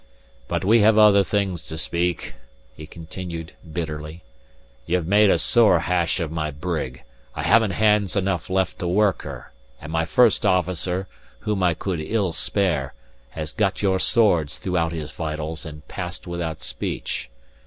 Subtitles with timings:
[0.47, 2.33] "But we have other things to speak,"
[2.75, 4.23] he continued, bitterly.
[4.87, 7.03] "Ye've made a sore hash of my brig;
[7.35, 11.07] I haven't hands enough left to work her; and my first officer
[11.41, 12.95] (whom I could ill spare)
[13.37, 17.29] has got your sword throughout his vitals, and passed without speech.